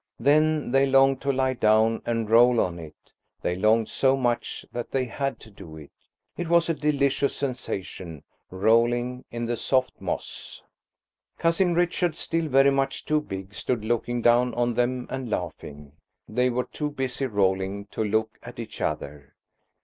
Then 0.19 0.71
they 0.71 0.87
longed 0.87 1.21
to 1.21 1.31
lie 1.31 1.53
down 1.53 2.01
and 2.07 2.27
roll 2.27 2.59
on 2.59 2.79
it; 2.79 2.95
they 3.43 3.55
longed 3.55 3.87
so 3.87 4.17
much 4.17 4.65
that 4.71 4.89
they 4.89 5.05
had 5.05 5.39
to 5.41 5.51
do 5.51 5.77
it. 5.77 5.91
It 6.35 6.47
was 6.49 6.67
a 6.69 6.73
delicious 6.73 7.35
sensation, 7.35 8.23
rolling 8.49 9.25
in 9.29 9.45
the 9.45 9.55
soft 9.55 9.91
moss. 10.01 10.63
Cousin 11.37 11.75
Richard, 11.75 12.15
still 12.15 12.47
very 12.47 12.71
much 12.71 13.05
too 13.05 13.21
big, 13.21 13.53
stood 13.53 13.85
looking 13.85 14.23
down 14.23 14.55
on 14.55 14.73
them 14.73 15.05
and 15.11 15.29
laughing. 15.29 15.91
They 16.27 16.49
were 16.49 16.63
too 16.65 16.89
busy 16.89 17.27
rolling 17.27 17.85
to 17.91 18.03
look 18.03 18.39
at 18.41 18.57
each 18.57 18.81
other. 18.81 19.35